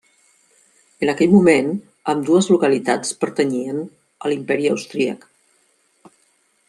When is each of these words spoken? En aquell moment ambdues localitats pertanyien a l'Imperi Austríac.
En 1.05 1.11
aquell 1.11 1.33
moment 1.33 1.69
ambdues 2.13 2.49
localitats 2.53 3.13
pertanyien 3.25 3.85
a 4.25 4.33
l'Imperi 4.33 4.73
Austríac. 4.73 5.29